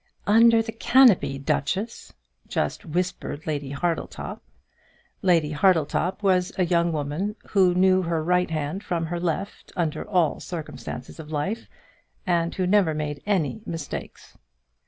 "Under 0.25 0.63
the 0.63 0.71
canopy, 0.71 1.37
duchess," 1.37 2.11
just 2.47 2.85
whispered 2.85 3.45
Lady 3.45 3.69
Hartletop. 3.69 4.41
Lady 5.21 5.51
Hartletop 5.51 6.23
was 6.23 6.51
a 6.57 6.65
young 6.65 6.91
woman 6.91 7.35
who 7.49 7.75
knew 7.75 8.01
her 8.01 8.23
right 8.23 8.49
hand 8.49 8.83
from 8.83 9.05
her 9.05 9.19
left 9.19 9.71
under 9.75 10.03
all 10.09 10.39
circumstances 10.39 11.19
of 11.19 11.29
life, 11.31 11.67
and 12.25 12.55
who 12.55 12.65
never 12.65 12.95
made 12.95 13.21
any 13.27 13.61
mistakes. 13.63 14.39